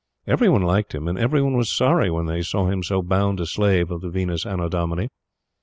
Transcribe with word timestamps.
Every 0.25 0.49
one 0.49 0.63
liked 0.63 0.95
him, 0.95 1.07
and 1.07 1.15
every 1.15 1.43
one 1.43 1.55
was 1.55 1.69
sorry 1.69 2.09
when 2.09 2.25
they 2.25 2.41
saw 2.41 2.65
him 2.67 2.81
so 2.81 3.03
bound 3.03 3.39
a 3.39 3.45
slave 3.45 3.91
of 3.91 4.01
the 4.01 4.09
Venus 4.09 4.47
Annodomini. 4.47 5.09